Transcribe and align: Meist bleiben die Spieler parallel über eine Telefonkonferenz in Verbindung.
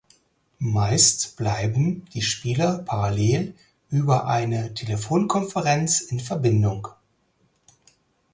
Meist 0.57 1.37
bleiben 1.37 2.05
die 2.15 2.23
Spieler 2.23 2.79
parallel 2.79 3.53
über 3.91 4.25
eine 4.25 4.73
Telefonkonferenz 4.73 5.99
in 6.01 6.19
Verbindung. 6.19 6.87